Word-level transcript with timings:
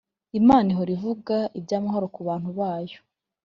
Imana 0.39 0.67
ihora 0.73 0.91
ivuga 0.97 1.35
iby’amahoro 1.59 2.05
ku 2.15 2.21
bantu 2.27 2.49
bayo 2.59 2.97